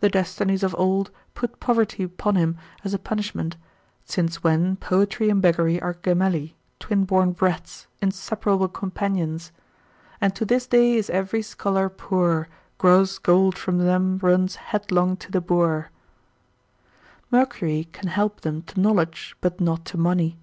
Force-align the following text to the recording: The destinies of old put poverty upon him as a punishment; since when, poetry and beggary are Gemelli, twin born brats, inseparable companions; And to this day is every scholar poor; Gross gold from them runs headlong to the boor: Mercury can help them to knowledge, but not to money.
The 0.00 0.08
destinies 0.08 0.62
of 0.62 0.74
old 0.78 1.10
put 1.34 1.60
poverty 1.60 2.02
upon 2.04 2.36
him 2.36 2.56
as 2.84 2.94
a 2.94 2.98
punishment; 2.98 3.58
since 4.06 4.42
when, 4.42 4.76
poetry 4.76 5.28
and 5.28 5.42
beggary 5.42 5.78
are 5.78 5.92
Gemelli, 5.92 6.54
twin 6.80 7.04
born 7.04 7.32
brats, 7.32 7.86
inseparable 8.00 8.68
companions; 8.68 9.52
And 10.22 10.34
to 10.36 10.46
this 10.46 10.66
day 10.66 10.94
is 10.94 11.10
every 11.10 11.42
scholar 11.42 11.90
poor; 11.90 12.48
Gross 12.78 13.18
gold 13.18 13.58
from 13.58 13.76
them 13.76 14.16
runs 14.22 14.56
headlong 14.56 15.18
to 15.18 15.30
the 15.30 15.42
boor: 15.42 15.90
Mercury 17.30 17.88
can 17.92 18.08
help 18.08 18.40
them 18.40 18.62
to 18.68 18.80
knowledge, 18.80 19.36
but 19.42 19.60
not 19.60 19.84
to 19.92 19.98
money. 19.98 20.38